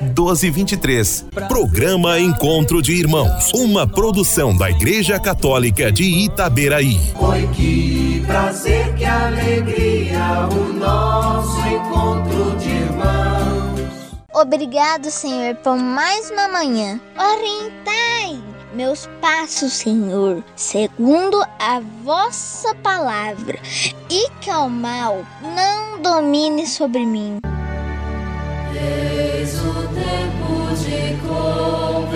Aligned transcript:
1223. 0.00 1.26
Programa 1.48 2.18
Encontro 2.18 2.80
de 2.82 2.92
Irmãos. 2.92 3.52
Uma 3.54 3.86
produção 3.86 4.56
da 4.56 4.70
Igreja 4.70 5.18
Católica 5.18 5.90
de 5.90 6.04
Itaberaí. 6.04 6.98
Oi, 7.18 7.48
que 7.54 8.22
prazer, 8.26 8.94
que 8.94 9.04
alegria, 9.04 10.48
o 10.52 10.72
nosso 10.72 11.58
encontro 11.66 12.56
de 12.58 12.68
irmãos. 12.68 14.16
Obrigado, 14.32 15.10
Senhor, 15.10 15.54
por 15.56 15.76
mais 15.76 16.30
uma 16.30 16.48
manhã. 16.48 17.00
Orientai 17.18 18.56
meus 18.76 19.08
passos, 19.22 19.72
Senhor, 19.72 20.44
segundo 20.54 21.42
a 21.58 21.80
vossa 22.04 22.74
palavra, 22.74 23.58
e 24.10 24.28
que 24.40 24.50
o 24.50 24.68
mal 24.68 25.24
não 25.42 26.02
domine 26.02 26.66
sobre 26.66 27.06
mim. 27.06 27.38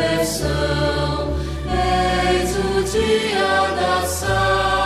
Conversão, 0.01 1.37
eis 1.69 2.57
o 2.57 2.83
dia 2.91 3.75
da 3.77 4.07
salvação. 4.07 4.80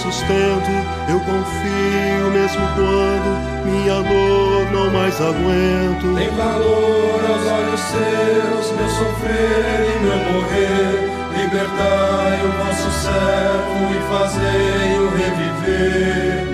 Sustento. 0.00 0.70
Eu 1.08 1.20
confio 1.20 2.30
mesmo 2.32 2.66
quando 2.74 3.30
minha 3.64 4.02
dor 4.02 4.70
não 4.72 4.90
mais 4.90 5.20
aguento. 5.20 6.14
Tem 6.16 6.30
valor 6.30 7.20
aos 7.28 7.46
olhos 7.46 7.80
seus, 7.80 8.72
meu 8.76 8.88
sofrer 8.88 9.86
e 9.94 9.98
meu 10.00 10.16
morrer. 10.32 11.10
Libertai 11.36 12.36
o 12.44 12.50
vosso 12.64 12.90
servo 13.02 13.80
e 13.92 13.98
fazei-o 14.10 15.06
reviver. 15.16 16.46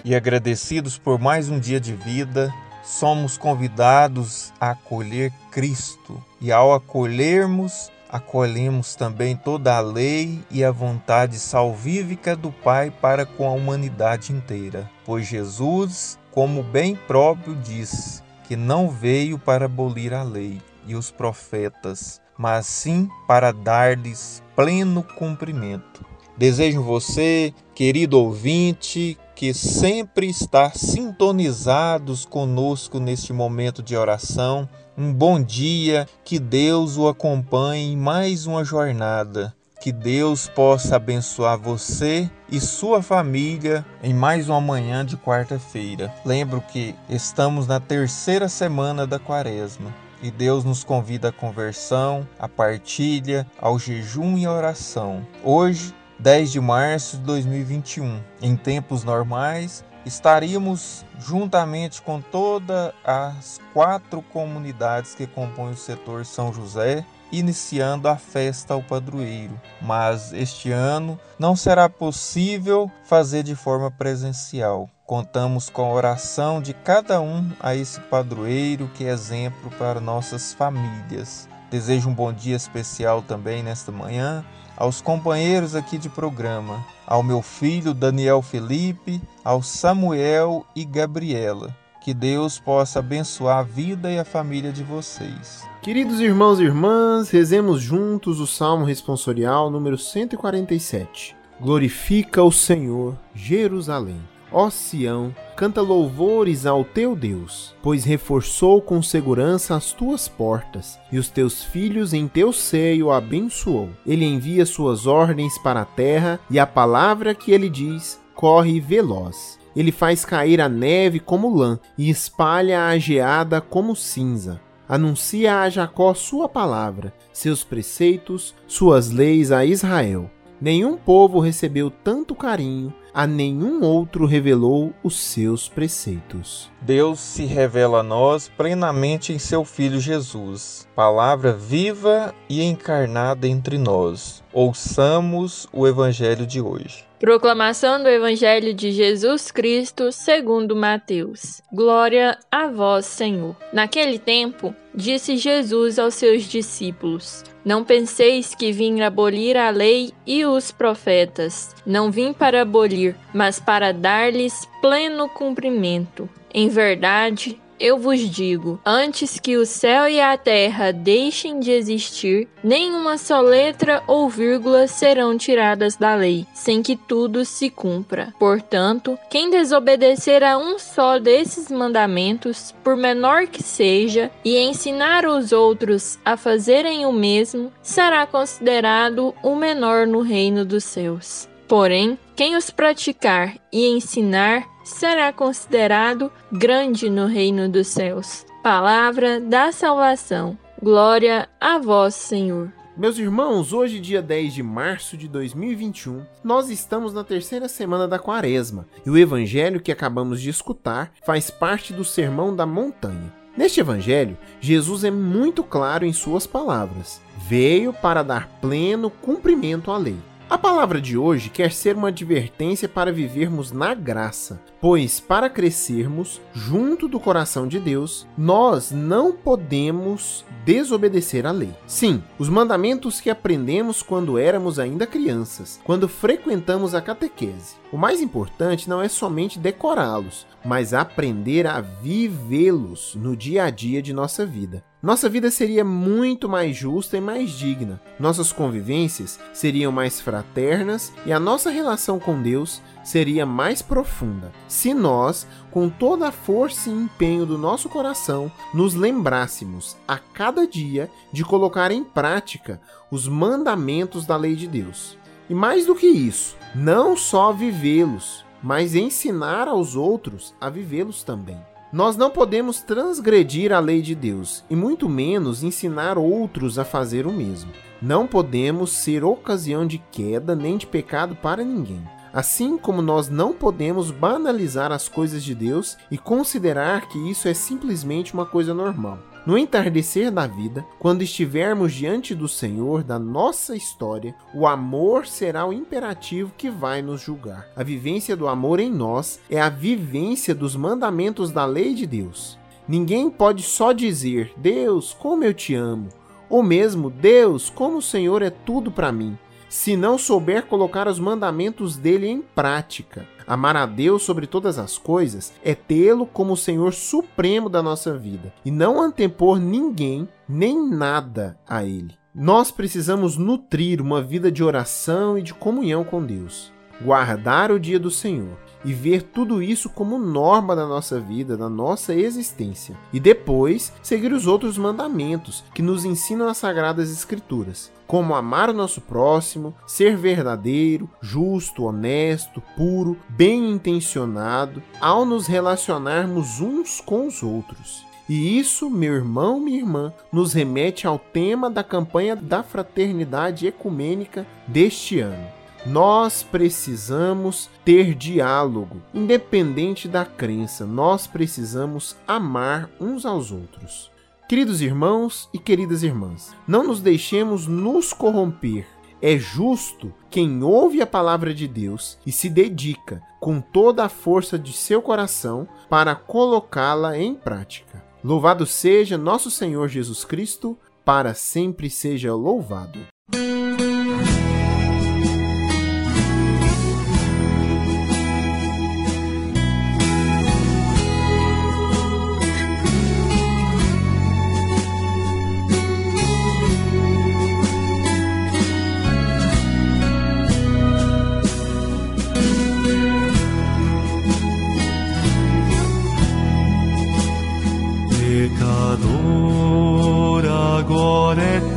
E 0.03 0.15
agradecidos 0.15 0.97
por 0.97 1.19
mais 1.19 1.49
um 1.49 1.59
dia 1.59 1.79
de 1.79 1.93
vida, 1.93 2.53
somos 2.87 3.37
convidados 3.37 4.53
a 4.59 4.71
acolher 4.71 5.31
Cristo. 5.51 6.23
E 6.39 6.51
ao 6.51 6.73
acolhermos, 6.73 7.91
acolhemos 8.09 8.95
também 8.95 9.35
toda 9.35 9.75
a 9.75 9.81
lei 9.81 10.41
e 10.49 10.63
a 10.63 10.71
vontade 10.71 11.37
salvífica 11.37 12.35
do 12.35 12.49
Pai 12.49 12.89
para 12.89 13.25
com 13.25 13.45
a 13.45 13.51
humanidade 13.51 14.31
inteira. 14.31 14.89
Pois 15.05 15.27
Jesus, 15.27 16.17
como 16.31 16.63
bem 16.63 16.95
próprio 16.95 17.55
diz, 17.55 18.23
que 18.47 18.55
não 18.55 18.89
veio 18.89 19.37
para 19.37 19.65
abolir 19.65 20.13
a 20.13 20.23
lei 20.23 20.61
e 20.85 20.95
os 20.95 21.11
profetas, 21.11 22.21
mas 22.37 22.65
sim 22.67 23.09
para 23.27 23.51
dar-lhes 23.51 24.41
pleno 24.55 25.03
cumprimento. 25.03 26.05
Desejo 26.37 26.81
você, 26.83 27.53
querido 27.75 28.19
ouvinte, 28.19 29.17
que 29.37 29.53
sempre 29.53 30.27
está 30.27 30.71
sintonizados 30.71 32.25
conosco 32.25 32.99
neste 32.99 33.31
momento 33.31 33.83
de 33.83 33.95
oração. 33.95 34.67
Um 34.97 35.13
bom 35.13 35.39
dia, 35.39 36.09
que 36.25 36.39
Deus 36.39 36.97
o 36.97 37.07
acompanhe 37.07 37.93
em 37.93 37.95
mais 37.95 38.47
uma 38.47 38.65
jornada. 38.65 39.53
Que 39.79 39.91
Deus 39.91 40.47
possa 40.49 40.95
abençoar 40.95 41.55
você 41.55 42.27
e 42.51 42.59
sua 42.59 43.03
família 43.03 43.85
em 44.01 44.11
mais 44.11 44.49
uma 44.49 44.59
manhã 44.59 45.05
de 45.05 45.15
quarta-feira. 45.15 46.11
Lembro 46.25 46.59
que 46.59 46.95
estamos 47.07 47.67
na 47.67 47.79
terceira 47.79 48.49
semana 48.49 49.05
da 49.05 49.19
quaresma 49.19 49.93
e 50.19 50.31
Deus 50.31 50.63
nos 50.63 50.83
convida 50.83 51.29
à 51.29 51.31
conversão, 51.31 52.27
à 52.39 52.49
partilha, 52.49 53.45
ao 53.61 53.77
jejum 53.77 54.35
e 54.35 54.47
à 54.47 54.51
oração. 54.51 55.23
Hoje 55.43 55.93
10 56.19 56.51
de 56.51 56.59
março 56.59 57.17
de 57.17 57.23
2021. 57.23 58.19
Em 58.41 58.55
tempos 58.55 59.03
normais, 59.03 59.85
estaríamos 60.03 61.05
juntamente 61.19 62.01
com 62.01 62.19
todas 62.19 62.91
as 63.05 63.61
quatro 63.71 64.23
comunidades 64.23 65.13
que 65.13 65.27
compõem 65.27 65.73
o 65.73 65.77
setor 65.77 66.25
São 66.25 66.51
José, 66.51 67.05
iniciando 67.31 68.07
a 68.07 68.15
festa 68.15 68.73
ao 68.73 68.81
padroeiro. 68.81 69.61
Mas 69.79 70.33
este 70.33 70.71
ano 70.71 71.19
não 71.37 71.55
será 71.55 71.87
possível 71.87 72.89
fazer 73.03 73.43
de 73.43 73.53
forma 73.53 73.91
presencial. 73.91 74.89
Contamos 75.05 75.69
com 75.69 75.83
a 75.83 75.93
oração 75.93 76.61
de 76.61 76.73
cada 76.73 77.21
um 77.21 77.51
a 77.59 77.75
esse 77.75 78.01
padroeiro 78.01 78.89
que 78.95 79.05
é 79.05 79.09
exemplo 79.09 79.69
para 79.77 80.01
nossas 80.01 80.51
famílias. 80.51 81.47
Desejo 81.69 82.09
um 82.09 82.13
bom 82.13 82.33
dia 82.33 82.55
especial 82.55 83.21
também 83.21 83.61
nesta 83.61 83.91
manhã 83.91 84.43
aos 84.77 85.01
companheiros 85.01 85.75
aqui 85.75 85.97
de 85.97 86.07
programa, 86.07 86.85
ao 87.05 87.23
meu 87.23 87.41
filho 87.41 87.93
Daniel 87.93 88.41
Felipe, 88.41 89.19
ao 89.43 89.63
Samuel 89.63 90.65
e 90.75 90.85
Gabriela. 90.85 91.75
Que 92.01 92.13
Deus 92.13 92.57
possa 92.57 92.99
abençoar 92.99 93.57
a 93.57 93.63
vida 93.63 94.09
e 94.09 94.17
a 94.17 94.23
família 94.23 94.71
de 94.71 94.83
vocês. 94.83 95.67
Queridos 95.81 96.21
irmãos 96.21 96.59
e 96.59 96.63
irmãs, 96.63 97.29
rezemos 97.29 97.81
juntos 97.81 98.39
o 98.39 98.47
Salmo 98.47 98.85
responsorial 98.85 99.69
número 99.69 99.97
147. 99.97 101.35
Glorifica 101.59 102.43
o 102.43 102.51
Senhor, 102.51 103.17
Jerusalém. 103.33 104.21
Ó 104.51 104.69
Sião, 104.69 105.35
canta 105.55 105.81
louvores 105.81 106.65
ao 106.65 106.85
teu 106.85 107.15
Deus, 107.15 107.75
pois 107.81 108.05
reforçou 108.05 108.81
com 108.81 109.01
segurança 109.01 109.75
as 109.75 109.91
tuas 109.91 110.27
portas, 110.27 110.97
e 111.11 111.17
os 111.17 111.29
teus 111.29 111.63
filhos 111.63 112.13
em 112.13 112.27
teu 112.27 112.53
seio 112.53 113.11
abençoou. 113.11 113.89
Ele 114.05 114.25
envia 114.25 114.65
suas 114.65 115.05
ordens 115.05 115.57
para 115.57 115.81
a 115.81 115.85
terra, 115.85 116.39
e 116.49 116.57
a 116.57 116.65
palavra 116.65 117.35
que 117.35 117.51
ele 117.51 117.69
diz 117.69 118.21
corre 118.33 118.79
veloz. 118.79 119.59
Ele 119.75 119.91
faz 119.91 120.23
cair 120.23 120.61
a 120.61 120.69
neve 120.69 121.19
como 121.19 121.55
lã 121.55 121.79
e 121.97 122.09
espalha 122.09 122.87
a 122.87 122.97
geada 122.97 123.59
como 123.59 123.95
cinza. 123.95 124.61
Anuncia 124.89 125.59
a 125.59 125.69
Jacó 125.69 126.13
sua 126.13 126.47
palavra, 126.47 127.13
seus 127.33 127.63
preceitos, 127.63 128.55
suas 128.65 129.11
leis 129.11 129.51
a 129.51 129.65
Israel. 129.65 130.31
Nenhum 130.59 130.97
povo 130.97 131.39
recebeu 131.39 131.91
tanto 131.91 132.33
carinho, 132.33 132.91
a 133.17 133.25
nenhum 133.25 133.83
outro 133.83 134.27
revelou 134.27 134.93
os 135.03 135.17
seus 135.17 135.67
preceitos. 135.67 136.71
Deus 136.79 137.19
se 137.19 137.45
revela 137.45 138.01
a 138.01 138.03
nós 138.03 138.47
plenamente 138.47 139.33
em 139.33 139.39
seu 139.39 139.65
Filho 139.65 139.99
Jesus, 139.99 140.87
palavra 140.95 141.51
viva 141.51 142.31
e 142.47 142.61
encarnada 142.61 143.47
entre 143.47 143.79
nós. 143.79 144.43
Ouçamos 144.53 145.67
o 145.73 145.87
Evangelho 145.87 146.45
de 146.45 146.61
hoje. 146.61 147.06
Proclamação 147.19 148.03
do 148.03 148.07
Evangelho 148.07 148.75
de 148.75 148.91
Jesus 148.91 149.49
Cristo 149.49 150.11
segundo 150.11 150.75
Mateus. 150.75 151.63
Glória 151.73 152.37
a 152.51 152.67
vós, 152.67 153.07
Senhor. 153.07 153.55
Naquele 153.73 154.19
tempo, 154.19 154.75
disse 154.93 155.35
Jesus 155.35 155.97
aos 155.97 156.13
seus 156.13 156.43
discípulos: 156.43 157.43
Não 157.65 157.83
penseis 157.83 158.53
que 158.53 158.71
vim 158.71 159.01
abolir 159.01 159.57
a 159.57 159.71
lei 159.71 160.11
e 160.27 160.45
os 160.45 160.71
profetas. 160.71 161.75
Não 161.83 162.11
vim 162.11 162.33
para 162.33 162.61
abolir, 162.61 163.15
mas 163.33 163.59
para 163.59 163.91
dar-lhes 163.91 164.69
pleno 164.79 165.27
cumprimento. 165.27 166.29
Em 166.53 166.69
verdade, 166.69 167.59
eu 167.79 167.97
vos 167.97 168.19
digo: 168.19 168.79
antes 168.85 169.39
que 169.39 169.57
o 169.57 169.65
céu 169.65 170.07
e 170.07 170.19
a 170.19 170.37
terra 170.37 170.91
deixem 170.91 171.59
de 171.59 171.71
existir, 171.71 172.47
nenhuma 172.63 173.17
só 173.17 173.41
letra 173.41 174.03
ou 174.07 174.29
vírgula 174.29 174.87
serão 174.87 175.37
tiradas 175.37 175.95
da 175.95 176.15
lei, 176.15 176.45
sem 176.53 176.81
que 176.81 176.95
tudo 176.95 177.45
se 177.45 177.69
cumpra. 177.69 178.33
Portanto, 178.39 179.17
quem 179.29 179.49
desobedecer 179.49 180.43
a 180.43 180.57
um 180.57 180.79
só 180.79 181.19
desses 181.19 181.71
mandamentos, 181.71 182.73
por 182.83 182.95
menor 182.95 183.47
que 183.47 183.63
seja, 183.63 184.31
e 184.43 184.57
ensinar 184.57 185.25
os 185.25 185.51
outros 185.51 186.17
a 186.23 186.35
fazerem 186.35 187.05
o 187.05 187.11
mesmo, 187.11 187.71
será 187.81 188.25
considerado 188.25 189.33
o 189.43 189.55
menor 189.55 190.07
no 190.07 190.21
reino 190.21 190.65
dos 190.65 190.83
céus. 190.83 191.47
Porém, 191.67 192.17
quem 192.35 192.55
os 192.55 192.69
praticar 192.69 193.57
e 193.71 193.87
ensinar 193.87 194.76
será 194.87 195.33
considerado 195.33 196.31
grande 196.51 197.09
no 197.09 197.25
reino 197.25 197.69
dos 197.69 197.87
céus. 197.87 198.45
Palavra 198.63 199.39
da 199.39 199.71
salvação. 199.71 200.57
Glória 200.81 201.49
a 201.59 201.77
vós, 201.77 202.15
Senhor. 202.15 202.71
Meus 202.95 203.19
irmãos, 203.19 203.73
hoje, 203.73 203.99
dia 203.99 204.21
10 204.21 204.53
de 204.53 204.63
março 204.63 205.15
de 205.15 205.27
2021, 205.27 206.25
nós 206.43 206.69
estamos 206.69 207.13
na 207.13 207.23
terceira 207.23 207.67
semana 207.67 208.07
da 208.07 208.17
Quaresma 208.17 208.87
e 209.05 209.09
o 209.09 209.17
evangelho 209.17 209.79
que 209.79 209.91
acabamos 209.91 210.41
de 210.41 210.49
escutar 210.49 211.11
faz 211.23 211.51
parte 211.51 211.93
do 211.93 212.03
Sermão 212.03 212.55
da 212.55 212.65
Montanha. 212.65 213.31
Neste 213.55 213.79
evangelho, 213.79 214.37
Jesus 214.61 215.03
é 215.03 215.11
muito 215.11 215.63
claro 215.63 216.05
em 216.05 216.13
suas 216.13 216.47
palavras: 216.47 217.21
veio 217.47 217.91
para 217.91 218.23
dar 218.23 218.47
pleno 218.61 219.09
cumprimento 219.09 219.91
à 219.91 219.97
lei. 219.97 220.17
A 220.49 220.57
palavra 220.57 221.01
de 221.01 221.17
hoje 221.17 221.49
quer 221.49 221.73
ser 221.73 221.97
uma 221.97 222.07
advertência 222.07 222.87
para 222.87 223.11
vivermos 223.11 223.73
na 223.73 223.93
graça, 223.93 224.61
pois 224.79 225.19
para 225.19 225.49
crescermos 225.49 226.39
junto 226.53 227.05
do 227.09 227.19
coração 227.19 227.67
de 227.67 227.77
Deus, 227.81 228.25
nós 228.37 228.89
não 228.89 229.33
podemos 229.33 230.45
desobedecer 230.63 231.45
à 231.45 231.51
lei. 231.51 231.75
Sim, 231.85 232.23
os 232.39 232.47
mandamentos 232.47 233.19
que 233.19 233.29
aprendemos 233.29 234.01
quando 234.01 234.37
éramos 234.37 234.79
ainda 234.79 235.05
crianças, 235.05 235.81
quando 235.83 236.07
frequentamos 236.07 236.95
a 236.95 237.01
catequese. 237.01 237.75
O 237.91 237.97
mais 237.97 238.21
importante 238.21 238.87
não 238.87 239.01
é 239.01 239.09
somente 239.09 239.59
decorá-los, 239.59 240.47
mas 240.63 240.93
aprender 240.93 241.67
a 241.67 241.81
vivê-los 241.81 243.15
no 243.15 243.35
dia 243.35 243.65
a 243.65 243.69
dia 243.69 244.01
de 244.01 244.13
nossa 244.13 244.45
vida. 244.45 244.81
Nossa 245.07 245.29
vida 245.29 245.49
seria 245.49 245.85
muito 245.85 246.49
mais 246.49 246.75
justa 246.75 247.15
e 247.15 247.21
mais 247.21 247.51
digna. 247.51 247.97
Nossas 248.19 248.51
convivências 248.51 249.39
seriam 249.53 249.89
mais 249.89 250.19
fraternas 250.19 251.13
e 251.25 251.31
a 251.31 251.39
nossa 251.39 251.69
relação 251.69 252.19
com 252.19 252.41
Deus 252.41 252.81
seria 253.05 253.45
mais 253.45 253.81
profunda 253.81 254.51
se 254.67 254.93
nós, 254.93 255.47
com 255.71 255.87
toda 255.89 256.27
a 256.27 256.31
força 256.33 256.89
e 256.89 256.93
empenho 256.93 257.45
do 257.45 257.57
nosso 257.57 257.87
coração, 257.87 258.51
nos 258.73 258.95
lembrássemos 258.95 259.95
a 260.05 260.17
cada 260.17 260.67
dia 260.67 261.09
de 261.31 261.45
colocar 261.45 261.89
em 261.89 262.03
prática 262.03 262.81
os 263.09 263.29
mandamentos 263.29 264.25
da 264.25 264.35
lei 264.35 264.57
de 264.57 264.67
Deus. 264.67 265.17
E 265.49 265.53
mais 265.53 265.85
do 265.85 265.95
que 265.95 266.07
isso, 266.07 266.57
não 266.75 267.15
só 267.15 267.53
vivê-los, 267.53 268.43
mas 268.61 268.93
ensinar 268.93 269.69
aos 269.69 269.95
outros 269.95 270.53
a 270.59 270.69
vivê-los 270.69 271.23
também. 271.23 271.57
Nós 271.91 272.17
não 272.17 272.29
podemos 272.29 272.81
transgredir 272.81 273.71
a 273.71 273.79
lei 273.79 274.01
de 274.01 274.13
Deus 274.13 274.65
e 274.69 274.75
muito 274.75 275.07
menos 275.07 275.63
ensinar 275.63 276.17
outros 276.17 276.77
a 276.77 276.83
fazer 276.83 277.25
o 277.25 277.31
mesmo. 277.31 277.71
Não 278.01 278.27
podemos 278.27 278.91
ser 278.91 279.23
ocasião 279.23 279.87
de 279.87 279.97
queda 279.97 280.53
nem 280.53 280.77
de 280.77 280.85
pecado 280.85 281.33
para 281.35 281.63
ninguém. 281.63 282.03
Assim 282.33 282.77
como 282.77 283.01
nós 283.01 283.29
não 283.29 283.53
podemos 283.53 284.11
banalizar 284.11 284.91
as 284.91 285.07
coisas 285.07 285.41
de 285.41 285.55
Deus 285.55 285.97
e 286.11 286.17
considerar 286.17 287.07
que 287.07 287.17
isso 287.31 287.47
é 287.47 287.53
simplesmente 287.53 288.33
uma 288.33 288.45
coisa 288.45 288.73
normal. 288.73 289.17
No 289.47 289.57
entardecer 289.57 290.29
da 290.29 290.45
vida, 290.45 290.85
quando 290.99 291.21
estivermos 291.21 291.93
diante 291.93 292.35
do 292.35 292.49
Senhor 292.49 293.01
da 293.01 293.17
nossa 293.17 293.77
história, 293.77 294.35
o 294.53 294.67
amor 294.67 295.25
será 295.25 295.65
o 295.65 295.71
imperativo 295.71 296.51
que 296.57 296.69
vai 296.69 297.01
nos 297.01 297.21
julgar. 297.21 297.65
A 297.73 297.81
vivência 297.81 298.35
do 298.35 298.49
amor 298.49 298.77
em 298.81 298.91
nós 298.91 299.39
é 299.49 299.61
a 299.61 299.69
vivência 299.69 300.53
dos 300.53 300.75
mandamentos 300.75 301.49
da 301.49 301.63
lei 301.63 301.93
de 301.93 302.05
Deus. 302.05 302.59
Ninguém 302.85 303.29
pode 303.29 303.63
só 303.63 303.93
dizer: 303.93 304.51
Deus, 304.57 305.15
como 305.17 305.45
eu 305.45 305.53
te 305.53 305.73
amo, 305.73 306.09
ou 306.49 306.61
mesmo 306.61 307.09
Deus, 307.09 307.69
como 307.69 307.99
o 307.99 308.01
Senhor 308.01 308.41
é 308.41 308.49
tudo 308.49 308.91
para 308.91 309.13
mim 309.13 309.37
se 309.69 309.95
não 309.95 310.17
souber 310.17 310.65
colocar 310.65 311.07
os 311.07 311.19
mandamentos 311.19 311.97
dele 311.97 312.27
em 312.27 312.41
prática. 312.41 313.27
Amar 313.45 313.77
a 313.77 313.85
Deus 313.85 314.23
sobre 314.23 314.45
todas 314.45 314.77
as 314.77 314.97
coisas 314.97 315.53
é 315.63 315.73
tê-lo 315.73 316.25
como 316.25 316.53
o 316.53 316.57
Senhor 316.57 316.93
supremo 316.93 317.69
da 317.69 317.81
nossa 317.81 318.17
vida 318.17 318.53
e 318.65 318.71
não 318.71 319.01
antepor 319.01 319.59
ninguém 319.59 320.27
nem 320.47 320.89
nada 320.89 321.57
a 321.67 321.83
ele. 321.83 322.15
Nós 322.35 322.71
precisamos 322.71 323.37
nutrir 323.37 324.01
uma 324.01 324.21
vida 324.21 324.51
de 324.51 324.63
oração 324.63 325.37
e 325.37 325.41
de 325.41 325.53
comunhão 325.53 326.03
com 326.03 326.23
Deus, 326.23 326.71
guardar 327.01 327.71
o 327.71 327.79
dia 327.79 327.99
do 327.99 328.11
Senhor 328.11 328.66
e 328.83 328.93
ver 328.93 329.23
tudo 329.23 329.61
isso 329.61 329.89
como 329.89 330.17
norma 330.17 330.75
da 330.75 330.85
nossa 330.85 331.19
vida, 331.19 331.57
da 331.57 331.69
nossa 331.69 332.13
existência. 332.13 332.95
E 333.11 333.19
depois 333.19 333.91
seguir 334.01 334.31
os 334.33 334.47
outros 334.47 334.77
mandamentos 334.77 335.63
que 335.73 335.81
nos 335.81 336.05
ensinam 336.05 336.47
as 336.47 336.57
sagradas 336.57 337.11
escrituras, 337.11 337.91
como 338.05 338.35
amar 338.35 338.69
o 338.69 338.73
nosso 338.73 339.01
próximo, 339.01 339.75
ser 339.85 340.15
verdadeiro, 340.15 341.09
justo, 341.21 341.83
honesto, 341.83 342.61
puro, 342.75 343.17
bem 343.29 343.71
intencionado, 343.71 344.81
ao 345.01 345.25
nos 345.25 345.47
relacionarmos 345.47 346.61
uns 346.61 347.01
com 347.01 347.27
os 347.27 347.43
outros. 347.43 348.05
E 348.29 348.59
isso, 348.59 348.89
meu 348.89 349.13
irmão, 349.13 349.59
minha 349.59 349.79
irmã, 349.79 350.13
nos 350.31 350.51
remete 350.51 351.07
ao 351.07 351.17
tema 351.17 351.69
da 351.69 351.83
campanha 351.83 352.35
da 352.35 352.61
fraternidade 352.61 353.65
ecumênica 353.65 354.45
deste 354.67 355.19
ano. 355.19 355.56
Nós 355.85 356.43
precisamos 356.43 357.69
ter 357.85 358.13
diálogo, 358.13 359.01
independente 359.13 360.07
da 360.07 360.25
crença, 360.25 360.85
nós 360.85 361.27
precisamos 361.27 362.17
amar 362.27 362.89
uns 362.99 363.25
aos 363.25 363.51
outros. 363.51 364.11
Queridos 364.49 364.81
irmãos 364.81 365.49
e 365.53 365.59
queridas 365.59 366.03
irmãs, 366.03 366.55
não 366.67 366.83
nos 366.83 367.01
deixemos 367.01 367.67
nos 367.67 368.13
corromper. 368.13 368.87
É 369.21 369.37
justo 369.37 370.13
quem 370.29 370.61
ouve 370.63 371.01
a 371.01 371.07
palavra 371.07 371.53
de 371.53 371.67
Deus 371.67 372.17
e 372.25 372.31
se 372.31 372.49
dedica 372.49 373.21
com 373.39 373.59
toda 373.59 374.05
a 374.05 374.09
força 374.09 374.57
de 374.57 374.71
seu 374.73 375.01
coração 375.01 375.67
para 375.89 376.15
colocá-la 376.15 377.17
em 377.17 377.33
prática. 377.33 378.03
Louvado 378.23 378.65
seja 378.65 379.17
nosso 379.17 379.49
Senhor 379.49 379.87
Jesus 379.87 380.23
Cristo, 380.23 380.77
para 381.03 381.33
sempre 381.33 381.89
seja 381.89 382.33
louvado. 382.33 382.99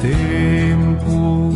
Tempo 0.00 1.52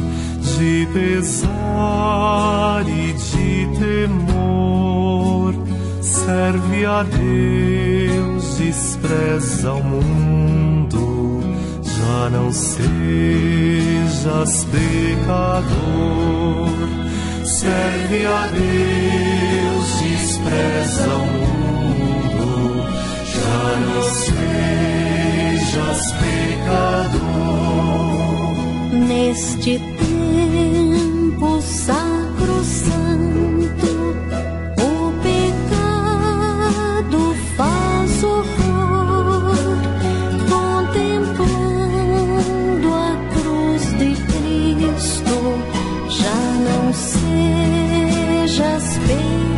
de 0.57 0.87
pesar 0.93 2.85
e 2.87 3.13
de 3.13 3.67
temor. 3.79 5.55
Serve 6.01 6.87
a 6.87 7.03
Deus, 7.03 8.59
despreza 8.59 9.73
o 9.73 9.83
mundo. 9.83 11.43
Já 11.83 12.31
não 12.31 12.53
sejas 12.53 12.95
pecador. 14.65 15.75
Serve 17.45 18.27
a 18.27 18.47
Deus, 18.49 20.01
despreza 20.01 21.09
o 21.15 21.27
mundo. 21.27 22.85
Já 23.25 23.77
não 23.81 24.03
sejas 25.63 26.13
pecador. 26.13 27.74
Neste 29.07 29.79
tempo 29.79 31.61
sacro 31.61 32.65
santo, 32.65 33.87
o 34.81 35.13
pecado 35.23 36.55
faz 37.55 38.25
horror, 38.25 39.57
contemplando 40.49 41.45
a 42.95 43.15
cruz 43.35 43.83
de 43.99 44.15
Cristo, 44.25 45.37
já 46.09 46.41
não 46.65 46.85
sejas 46.95 48.85
pecador, 49.07 49.54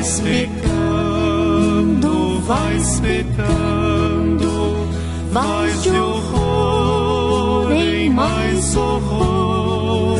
vais 0.00 0.20
pecando, 0.20 2.08
vais 2.46 3.00
pecando, 3.00 4.88
vais 5.30 5.82
de 5.82 5.90
horror 5.90 7.70
em 7.72 8.08
mais 8.08 8.74
horror, 8.76 10.18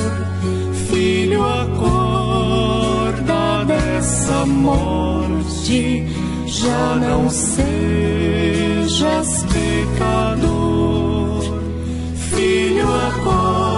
filho 0.90 1.42
acorda 1.42 2.64
dessa 3.64 4.44
morte, 4.44 6.04
já 6.46 6.96
não 6.96 7.30
sejas 7.30 8.66
pecador, 9.44 11.42
filho 12.34 12.86
acorda 13.08 13.69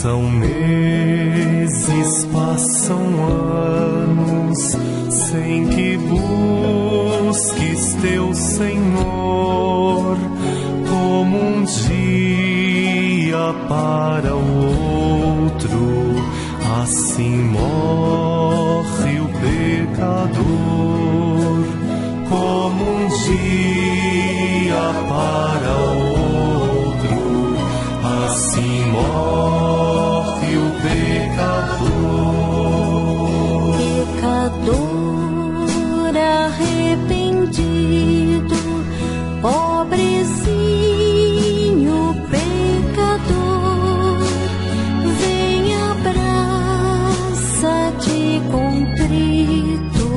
Passam 0.00 0.22
meses, 0.30 2.24
passam 2.32 3.22
anos, 3.22 4.74
sem 5.10 5.68
que 5.68 5.98
busques 7.28 7.96
teu 8.00 8.32
Senhor, 8.32 10.16
como 10.88 11.36
um 11.38 11.64
dia 11.64 13.52
para 13.68 14.34
o 14.34 15.42
outro, 15.42 16.16
assim 16.80 17.36
morre 17.50 19.20
o 19.20 19.28
pecador, 19.38 20.69
Pecador 34.50 36.16
arrependido, 36.16 38.56
pobrezinho 39.40 40.50
pecador, 42.28 44.18
vem 45.20 45.72
abraça-te 45.90 47.42
contrito 48.50 50.08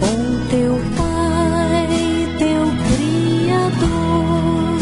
com 0.00 0.16
teu 0.50 0.74
Pai, 0.96 1.86
teu 2.38 2.64
Criador. 2.88 4.80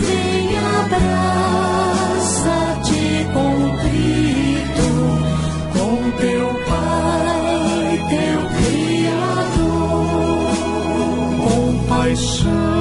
Vem 0.00 0.46
abraça-te 0.84 3.02
contrito 3.34 4.88
com 5.72 5.94
teu 6.20 6.46
Pai, 6.68 7.19
teu 8.10 8.40
Criador. 8.58 9.70
Compaixão, 11.46 12.79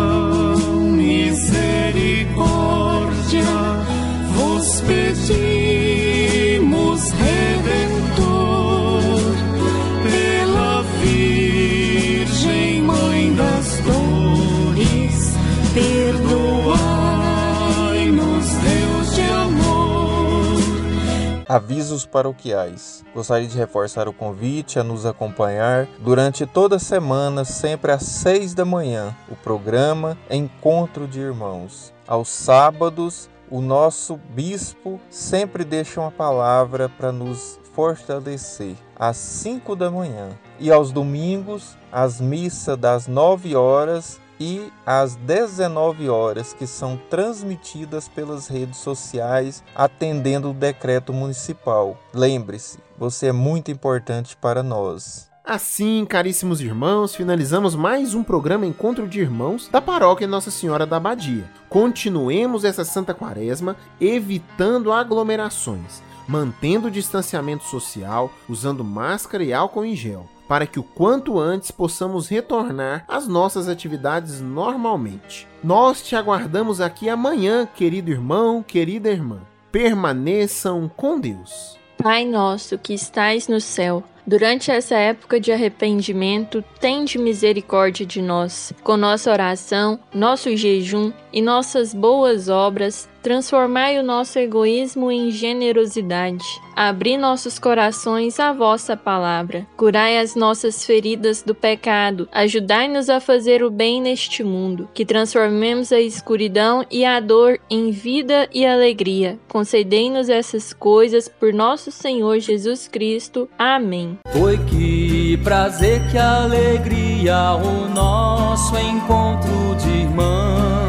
Avisos 21.60 22.06
paroquiais. 22.06 23.04
Gostaria 23.14 23.46
de 23.46 23.58
reforçar 23.58 24.08
o 24.08 24.14
convite 24.14 24.80
a 24.80 24.84
nos 24.84 25.06
acompanhar 25.06 25.90
durante 26.00 26.46
toda 26.46 26.78
a 26.78 26.80
semana, 26.80 27.44
sempre 27.44 27.92
às 27.92 28.04
seis 28.04 28.54
da 28.54 28.64
manhã, 28.64 29.14
o 29.30 29.36
programa 29.36 30.18
Encontro 30.30 31.06
de 31.06 31.20
Irmãos. 31.20 31.94
Aos 32.08 32.30
sábados, 32.30 33.30
o 33.52 33.60
nosso 33.60 34.16
bispo 34.30 35.02
sempre 35.10 35.66
deixa 35.66 36.00
uma 36.00 36.12
palavra 36.12 36.88
para 36.88 37.12
nos 37.12 37.60
fortalecer 37.74 38.78
às 38.96 39.18
5 39.18 39.76
da 39.76 39.92
manhã. 39.92 40.30
E 40.60 40.72
aos 40.72 40.94
domingos, 40.94 41.78
as 41.92 42.22
missas 42.22 42.78
das 42.78 43.06
9 43.06 43.54
horas 43.54 44.18
e 44.40 44.72
às 44.86 45.16
19 45.16 46.10
horas, 46.10 46.54
que 46.54 46.66
são 46.66 47.00
transmitidas 47.10 48.08
pelas 48.08 48.48
redes 48.48 48.80
sociais, 48.80 49.64
atendendo 49.76 50.52
o 50.52 50.54
decreto 50.54 51.12
municipal. 51.12 51.98
Lembre-se, 52.14 52.80
você 52.98 53.28
é 53.28 53.32
muito 53.32 53.70
importante 53.70 54.38
para 54.38 54.64
nós. 54.64 55.30
Assim, 55.44 56.06
caríssimos 56.06 56.62
irmãos, 56.62 57.16
finalizamos 57.16 57.74
mais 57.74 58.14
um 58.14 58.24
programa 58.24 58.68
Encontro 58.68 59.08
de 59.08 59.20
Irmãos 59.20 59.68
da 59.68 59.82
Paróquia 59.82 60.28
Nossa 60.28 60.52
Senhora 60.52 60.86
da 60.86 60.98
Abadia. 60.98 61.50
Continuemos 61.68 62.64
essa 62.64 62.86
Santa 62.86 63.16
Quaresma 63.16 63.76
evitando 64.00 64.92
aglomerações, 64.92 66.04
mantendo 66.28 66.88
o 66.88 66.92
distanciamento 66.92 67.64
social, 67.64 68.32
usando 68.48 68.84
máscara 68.84 69.44
e 69.44 69.52
álcool 69.52 69.86
em 69.86 69.96
gel, 69.96 70.30
para 70.50 70.66
que 70.66 70.80
o 70.80 70.84
quanto 70.84 71.40
antes 71.40 71.70
possamos 71.70 72.28
retornar 72.28 73.06
às 73.08 73.28
nossas 73.28 73.70
atividades 73.70 74.42
normalmente. 74.42 75.48
Nós 75.64 76.02
te 76.02 76.16
aguardamos 76.16 76.82
aqui 76.82 77.08
amanhã, 77.08 77.68
querido 77.68 78.10
irmão, 78.10 78.64
querida 78.64 79.12
irmã. 79.12 79.42
Permaneçam 79.72 80.90
com 80.98 81.20
Deus. 81.20 81.78
Pai 82.02 82.26
nosso 82.26 82.78
que 82.78 82.94
estais 82.94 83.50
no 83.50 83.60
céu, 83.60 84.04
durante 84.26 84.72
essa 84.72 84.96
época 84.96 85.38
de 85.40 85.52
arrependimento, 85.52 86.64
tende 86.80 87.18
misericórdia 87.18 88.06
de 88.06 88.22
nós. 88.22 88.72
Com 88.84 88.96
nossa 88.96 89.32
oração, 89.32 90.00
nosso 90.14 90.56
jejum 90.56 91.12
e 91.34 91.42
nossas 91.42 91.94
boas 91.94 92.48
obras, 92.48 93.09
transformai 93.22 94.00
o 94.00 94.04
nosso 94.04 94.40
egoísmo 94.40 95.12
em 95.12 95.32
generosidade. 95.32 96.46
Abri 96.76 97.18
nossos 97.18 97.60
corações 97.60 98.40
à 98.40 98.54
vossa 98.54 98.96
palavra. 98.96 99.68
Curai 99.76 100.18
as 100.18 100.34
nossas 100.36 100.86
feridas 100.86 101.42
do 101.42 101.54
pecado. 101.54 102.28
Ajudai-nos 102.32 103.10
a 103.10 103.20
fazer 103.20 103.62
o 103.64 103.70
bem 103.70 104.02
neste 104.02 104.44
mundo. 104.44 104.88
Que 104.94 105.06
transformemos 105.06 105.92
a 105.92 106.00
escuridão 106.00 106.86
e 106.90 107.04
a 107.04 107.20
dor 107.20 107.60
em 107.70 107.92
vida 107.92 108.48
e 108.54 108.66
alegria. 108.66 109.38
Concedei-nos 109.48 110.30
essas 110.30 110.72
coisas 110.72 111.28
por 111.28 111.54
nosso 111.54 111.92
Senhor 111.92 112.40
Jesus 112.40 112.88
Cristo. 112.88 113.50
Amém. 113.58 114.18
Foi 114.32 114.58
que 114.58 115.38
prazer, 115.44 116.02
que 116.10 116.18
alegria 116.18 117.56
o 117.56 117.90
nosso 117.90 118.78
encontro 118.78 119.76
de 119.76 119.90
irmãos. 119.90 120.89